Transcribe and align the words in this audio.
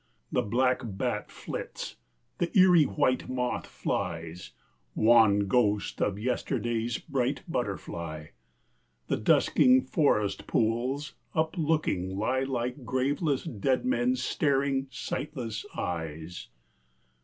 The 0.31 0.41
black 0.41 0.81
bat 0.83 1.29
flits, 1.29 1.95
the 2.39 2.49
eerie 2.57 2.85
white 2.87 3.29
moth 3.29 3.67
flies 3.67 4.49
Wan 4.95 5.41
ghost 5.41 6.01
of 6.01 6.17
yesterday's 6.17 6.97
bright 6.97 7.43
butterfly 7.47 8.29
The 9.09 9.17
dusking 9.17 9.83
forest 9.83 10.47
pools 10.47 11.13
uplooking 11.35 12.17
lie 12.17 12.41
Like 12.41 12.83
graveless 12.83 13.43
dead 13.43 13.85
men's 13.85 14.23
staring, 14.23 14.87
sightless 14.89 15.67
eyes. 15.77 16.47